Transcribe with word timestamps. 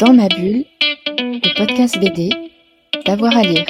Dans 0.00 0.14
ma 0.14 0.28
bulle, 0.28 0.64
le 1.18 1.58
podcast 1.58 1.98
BD, 2.00 2.30
d'avoir 3.04 3.36
à 3.36 3.42
lire. 3.42 3.66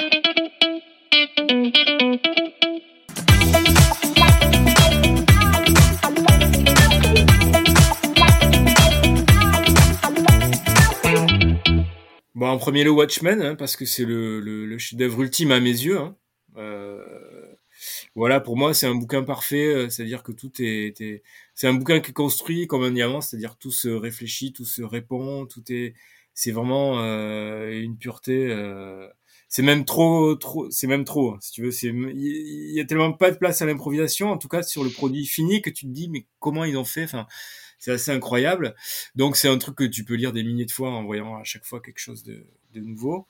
Bon, 12.33 12.47
en 12.47 12.57
premier, 12.57 12.85
le 12.85 12.91
Watchmen, 12.91 13.41
hein, 13.41 13.55
parce 13.55 13.75
que 13.75 13.83
c'est 13.83 14.05
le, 14.05 14.77
chef-d'œuvre 14.77 15.23
ultime 15.23 15.51
à 15.51 15.59
mes 15.59 15.69
yeux. 15.69 15.97
Hein. 15.97 16.15
Euh, 16.55 17.03
voilà, 18.15 18.39
pour 18.39 18.55
moi, 18.55 18.73
c'est 18.73 18.87
un 18.87 18.95
bouquin 18.95 19.23
parfait, 19.23 19.67
euh, 19.67 19.89
c'est-à-dire 19.89 20.23
que 20.23 20.31
tout 20.31 20.51
est, 20.59 21.01
est 21.01 21.23
c'est 21.55 21.67
un 21.67 21.73
bouquin 21.73 21.99
qui 21.99 22.11
est 22.11 22.13
construit 22.13 22.67
comme 22.67 22.83
un 22.83 22.91
diamant, 22.91 23.19
c'est-à-dire 23.19 23.57
tout 23.57 23.71
se 23.71 23.89
réfléchit, 23.89 24.53
tout 24.53 24.63
se 24.63 24.81
répond, 24.81 25.45
tout 25.45 25.63
est, 25.73 25.93
c'est 26.33 26.51
vraiment 26.51 26.99
euh, 26.99 27.71
une 27.71 27.97
pureté. 27.97 28.47
Euh, 28.49 29.07
c'est 29.47 29.63
même 29.63 29.83
trop, 29.83 30.35
trop, 30.35 30.71
c'est 30.71 30.87
même 30.87 31.03
trop, 31.03 31.31
hein, 31.31 31.37
si 31.41 31.51
tu 31.51 31.63
veux. 31.63 31.71
C'est, 31.71 31.87
il 31.89 32.71
y, 32.73 32.79
a 32.79 32.85
tellement 32.85 33.11
pas 33.11 33.31
de 33.31 33.37
place 33.37 33.61
à 33.61 33.65
l'improvisation, 33.65 34.31
en 34.31 34.37
tout 34.37 34.47
cas 34.47 34.63
sur 34.63 34.83
le 34.83 34.89
produit 34.89 35.25
fini, 35.25 35.61
que 35.61 35.69
tu 35.69 35.85
te 35.85 35.91
dis 35.91 36.09
mais 36.09 36.25
comment 36.39 36.63
ils 36.63 36.77
ont 36.77 36.85
fait. 36.85 37.03
Enfin, 37.03 37.27
c'est 37.77 37.91
assez 37.91 38.11
incroyable. 38.11 38.75
Donc 39.15 39.35
c'est 39.35 39.49
un 39.49 39.57
truc 39.57 39.75
que 39.75 39.83
tu 39.83 40.05
peux 40.05 40.15
lire 40.15 40.31
des 40.31 40.43
milliers 40.43 40.65
de 40.65 40.71
fois 40.71 40.91
en 40.91 41.03
voyant 41.03 41.35
à 41.35 41.43
chaque 41.43 41.65
fois 41.65 41.81
quelque 41.81 41.99
chose 41.99 42.23
de, 42.23 42.45
de 42.73 42.79
nouveau. 42.79 43.27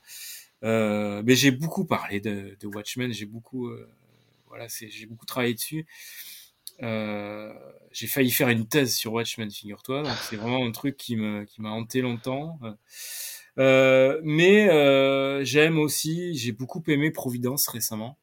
Euh, 0.64 1.22
mais 1.24 1.34
j'ai 1.34 1.50
beaucoup 1.50 1.84
parlé 1.84 2.20
de, 2.20 2.56
de 2.60 2.66
Watchmen, 2.68 3.12
j'ai 3.12 3.26
beaucoup, 3.26 3.68
euh, 3.68 3.88
voilà, 4.46 4.66
j'ai 4.68 5.06
beaucoup 5.06 5.26
travaillé 5.26 5.54
dessus. 5.54 5.86
Euh, 6.82 7.52
j'ai 7.92 8.06
failli 8.06 8.30
faire 8.30 8.48
une 8.48 8.66
thèse 8.66 8.94
sur 8.94 9.12
Watchmen, 9.12 9.50
figure-toi. 9.50 10.02
Donc 10.02 10.16
c'est 10.28 10.36
vraiment 10.36 10.64
un 10.64 10.72
truc 10.72 10.96
qui 10.96 11.16
me 11.16 11.44
qui 11.44 11.60
m'a 11.60 11.70
hanté 11.70 12.00
longtemps. 12.00 12.58
Euh, 13.58 14.20
mais 14.24 14.70
euh, 14.70 15.44
j'aime 15.44 15.78
aussi, 15.78 16.34
j'ai 16.34 16.52
beaucoup 16.52 16.82
aimé 16.88 17.10
Providence 17.10 17.68
récemment. 17.68 18.18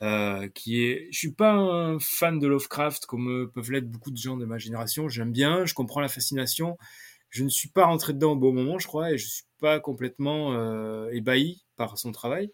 Euh, 0.00 0.48
qui 0.54 0.84
est, 0.84 1.08
je 1.10 1.18
suis 1.18 1.32
pas 1.32 1.52
un 1.52 1.98
fan 1.98 2.38
de 2.38 2.46
Lovecraft 2.46 3.06
comme 3.06 3.50
peuvent 3.52 3.72
l'être 3.72 3.90
beaucoup 3.90 4.12
de 4.12 4.16
gens 4.16 4.36
de 4.36 4.44
ma 4.44 4.58
génération. 4.58 5.08
J'aime 5.08 5.32
bien, 5.32 5.64
je 5.64 5.74
comprends 5.74 6.00
la 6.00 6.08
fascination. 6.08 6.76
Je 7.30 7.44
ne 7.44 7.48
suis 7.48 7.68
pas 7.68 7.86
rentré 7.86 8.12
dedans 8.14 8.32
au 8.32 8.36
bon 8.36 8.52
moment, 8.52 8.78
je 8.78 8.86
crois, 8.86 9.12
et 9.12 9.18
je 9.18 9.26
suis 9.26 9.44
pas 9.60 9.80
complètement 9.80 10.54
euh, 10.54 11.10
ébahi 11.10 11.64
par 11.76 11.98
son 11.98 12.12
travail. 12.12 12.50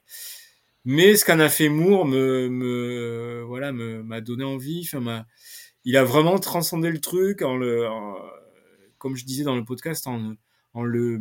Mais 0.85 1.17
ce 1.17 1.25
qu'en 1.25 1.41
a 1.41 1.49
fait 1.49 1.69
Moore 1.69 2.05
me, 2.07 2.49
me 2.49 3.43
voilà, 3.47 3.73
m'a 3.73 4.21
donné 4.21 4.45
envie. 4.45 4.83
Enfin, 4.85 5.01
m'a, 5.01 5.27
il 5.85 5.97
a 5.97 6.05
vraiment 6.05 6.39
transcendé 6.39 6.91
le 6.91 7.01
truc 7.01 7.43
en 7.43 7.57
le, 7.57 7.87
comme 8.99 9.17
je 9.17 9.25
disais 9.25 9.45
dans 9.45 9.57
le 9.57 9.65
podcast, 9.65 10.07
en, 10.07 10.35
en 10.75 10.83
le, 10.83 11.19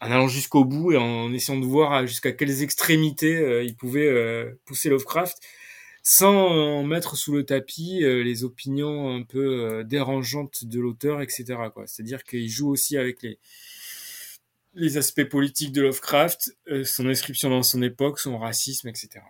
en 0.00 0.10
allant 0.10 0.28
jusqu'au 0.28 0.64
bout 0.64 0.92
et 0.92 0.96
en 0.96 1.32
essayant 1.32 1.58
de 1.58 1.66
voir 1.66 2.06
jusqu'à 2.06 2.32
quelles 2.32 2.62
extrémités 2.62 3.36
euh, 3.36 3.64
il 3.64 3.74
pouvait 3.76 4.08
euh, 4.08 4.52
pousser 4.64 4.88
Lovecraft 4.90 5.38
sans 6.02 6.84
mettre 6.84 7.16
sous 7.16 7.32
le 7.32 7.44
tapis 7.44 8.02
euh, 8.02 8.22
les 8.22 8.44
opinions 8.44 9.14
un 9.14 9.22
peu 9.24 9.84
dérangeantes 9.84 10.64
de 10.64 10.80
l'auteur, 10.80 11.20
etc. 11.20 11.44
Quoi. 11.74 11.86
C'est-à-dire 11.86 12.24
qu'il 12.24 12.48
joue 12.48 12.70
aussi 12.70 12.96
avec 12.96 13.22
les, 13.22 13.38
les 14.74 14.96
aspects 14.96 15.24
politiques 15.24 15.72
de 15.72 15.82
Lovecraft, 15.82 16.56
euh, 16.68 16.84
son 16.84 17.08
inscription 17.08 17.50
dans 17.50 17.62
son 17.62 17.82
époque, 17.82 18.18
son 18.18 18.38
racisme, 18.38 18.88
etc. 18.88 19.20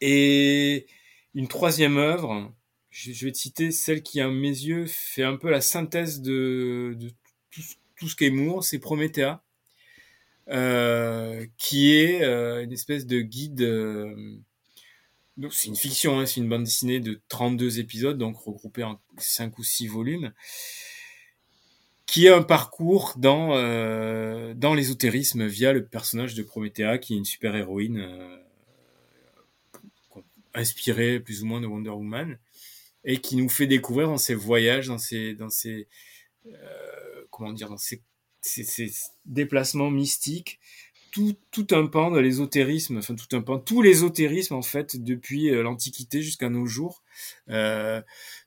Et 0.00 0.86
une 1.34 1.48
troisième 1.48 1.96
œuvre, 1.96 2.52
je, 2.90 3.24
vais 3.24 3.32
te 3.32 3.38
citer 3.38 3.70
celle 3.72 4.02
qui, 4.02 4.20
à 4.20 4.28
mes 4.28 4.48
yeux, 4.48 4.86
fait 4.86 5.24
un 5.24 5.36
peu 5.36 5.50
la 5.50 5.60
synthèse 5.60 6.20
de, 6.20 6.96
tout 7.96 8.08
ce 8.08 8.16
qu'est 8.16 8.30
Moore, 8.30 8.62
c'est 8.62 8.78
Promethea, 8.78 9.42
euh, 10.48 11.46
qui 11.56 11.94
est 11.94 12.22
euh, 12.22 12.62
une 12.62 12.72
espèce 12.72 13.06
de 13.06 13.20
guide. 13.20 13.62
Euh, 13.62 14.36
c'est 15.50 15.68
une 15.68 15.76
fiction, 15.76 16.20
hein, 16.20 16.26
c'est 16.26 16.40
une 16.40 16.48
bande 16.48 16.64
dessinée 16.64 17.00
de 17.00 17.20
32 17.28 17.80
épisodes, 17.80 18.18
donc 18.18 18.36
regroupée 18.36 18.84
en 18.84 19.00
5 19.18 19.58
ou 19.58 19.64
6 19.64 19.88
volumes, 19.88 20.32
qui 22.06 22.26
est 22.26 22.30
un 22.30 22.42
parcours 22.42 23.14
dans, 23.16 23.54
euh, 23.54 24.54
dans 24.54 24.74
l'ésotérisme 24.74 25.46
via 25.46 25.72
le 25.72 25.84
personnage 25.84 26.34
de 26.34 26.42
Promethea, 26.42 26.98
qui 26.98 27.14
est 27.14 27.16
une 27.16 27.24
super-héroïne 27.24 27.98
euh, 28.00 28.36
inspirée 30.54 31.20
plus 31.20 31.42
ou 31.42 31.46
moins 31.46 31.60
de 31.60 31.66
Wonder 31.66 31.90
Woman, 31.90 32.38
et 33.04 33.18
qui 33.18 33.36
nous 33.36 33.48
fait 33.48 33.66
découvrir 33.66 34.08
dans 34.08 34.18
ses 34.18 34.34
voyages, 34.34 34.86
dans 34.88 34.98
ses, 34.98 35.34
dans 35.34 35.50
ses 35.50 35.88
euh, 36.46 37.24
comment 37.30 37.52
dire, 37.52 37.68
dans 37.68 37.78
ces, 37.78 38.02
ces, 38.40 38.64
ces 38.64 38.92
déplacements 39.24 39.90
mystiques, 39.90 40.60
tout, 41.10 41.36
tout 41.50 41.66
un 41.70 41.86
pan 41.86 42.10
de 42.10 42.18
l'ésotérisme, 42.18 42.98
enfin 42.98 43.14
tout 43.14 43.36
un 43.36 43.40
pan, 43.40 43.58
tout 43.58 43.82
l'ésotérisme 43.82 44.54
en 44.54 44.62
fait 44.62 45.02
depuis 45.02 45.50
euh, 45.50 45.62
l'Antiquité 45.62 46.22
jusqu'à 46.22 46.48
nos 46.48 46.66
jours. 46.66 47.02
Euh, 47.48 48.02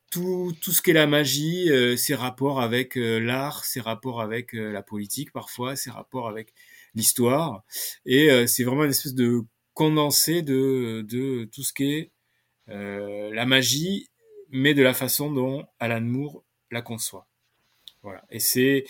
tout, 0.09 0.53
tout 0.61 0.71
ce 0.71 0.81
qu'est 0.81 0.93
la 0.93 1.07
magie, 1.07 1.69
euh, 1.69 1.95
ses 1.97 2.15
rapports 2.15 2.61
avec 2.61 2.97
euh, 2.97 3.19
l'art, 3.19 3.65
ses 3.65 3.81
rapports 3.81 4.21
avec 4.21 4.53
euh, 4.53 4.71
la 4.71 4.81
politique 4.81 5.31
parfois, 5.31 5.75
ses 5.75 5.89
rapports 5.91 6.27
avec 6.27 6.53
l'histoire. 6.95 7.63
Et 8.05 8.31
euh, 8.31 8.47
c'est 8.47 8.63
vraiment 8.63 8.83
une 8.85 8.91
espèce 8.91 9.13
de 9.15 9.41
condensé 9.73 10.41
de, 10.41 11.05
de 11.07 11.45
tout 11.45 11.63
ce 11.63 11.73
qu'est 11.73 12.11
la 12.67 13.45
magie, 13.45 14.09
mais 14.49 14.73
de 14.73 14.81
la 14.81 14.93
façon 14.93 15.31
dont 15.31 15.65
Alan 15.79 16.01
Moore 16.01 16.43
la 16.71 16.81
conçoit. 16.81 17.27
Voilà. 18.03 18.25
Et 18.29 18.39
c'est 18.39 18.85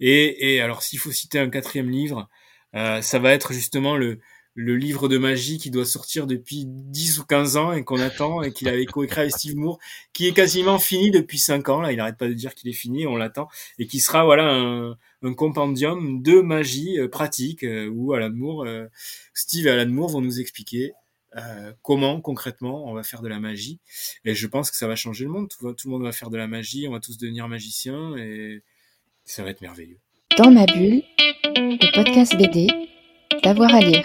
et, 0.00 0.54
et 0.54 0.60
alors 0.60 0.82
s'il 0.82 0.98
faut 0.98 1.12
citer 1.12 1.38
un 1.38 1.50
quatrième 1.50 1.90
livre, 1.90 2.28
ça 2.72 3.18
va 3.18 3.32
être 3.32 3.52
justement 3.52 3.96
le 3.96 4.20
le 4.54 4.76
livre 4.76 5.08
de 5.08 5.18
magie 5.18 5.58
qui 5.58 5.70
doit 5.70 5.84
sortir 5.84 6.26
depuis 6.26 6.64
10 6.66 7.20
ou 7.20 7.24
15 7.24 7.56
ans 7.56 7.72
et 7.72 7.84
qu'on 7.84 8.00
attend 8.00 8.42
et 8.42 8.52
qu'il 8.52 8.68
avait 8.68 8.86
coécrit 8.86 9.20
avec 9.20 9.32
Steve 9.32 9.56
Moore, 9.56 9.78
qui 10.12 10.26
est 10.26 10.32
quasiment 10.32 10.78
fini 10.78 11.10
depuis 11.10 11.38
5 11.38 11.68
ans. 11.68 11.80
Là, 11.80 11.92
il 11.92 11.96
n'arrête 11.96 12.18
pas 12.18 12.28
de 12.28 12.32
dire 12.32 12.54
qu'il 12.54 12.68
est 12.68 12.74
fini, 12.74 13.06
on 13.06 13.16
l'attend 13.16 13.48
et 13.78 13.86
qui 13.86 14.00
sera 14.00 14.24
voilà 14.24 14.52
un, 14.52 14.96
un 15.22 15.34
compendium 15.34 16.22
de 16.22 16.40
magie 16.40 16.98
euh, 16.98 17.08
pratique 17.08 17.62
euh, 17.62 17.88
où 17.88 18.12
Alan 18.14 18.30
Moore, 18.30 18.64
euh, 18.64 18.86
Steve 19.32 19.66
et 19.66 19.70
Alan 19.70 19.90
Moore 19.90 20.10
vont 20.10 20.20
nous 20.20 20.40
expliquer 20.40 20.92
euh, 21.36 21.72
comment 21.82 22.20
concrètement 22.20 22.88
on 22.88 22.94
va 22.94 23.02
faire 23.02 23.22
de 23.22 23.28
la 23.28 23.38
magie. 23.38 23.78
Et 24.24 24.34
je 24.34 24.46
pense 24.46 24.70
que 24.70 24.76
ça 24.76 24.88
va 24.88 24.96
changer 24.96 25.24
le 25.24 25.30
monde. 25.30 25.48
Tout, 25.48 25.72
tout 25.74 25.88
le 25.88 25.92
monde 25.92 26.02
va 26.02 26.12
faire 26.12 26.30
de 26.30 26.36
la 26.36 26.48
magie, 26.48 26.86
on 26.88 26.92
va 26.92 27.00
tous 27.00 27.18
devenir 27.18 27.48
magiciens 27.48 28.16
et 28.16 28.62
ça 29.24 29.42
va 29.42 29.50
être 29.50 29.60
merveilleux. 29.60 29.98
Dans 30.36 30.50
ma 30.50 30.66
bulle, 30.66 31.02
le 31.44 31.94
podcast 31.94 32.36
BD, 32.36 32.68
d'avoir 33.42 33.74
à 33.74 33.80
lire. 33.80 34.04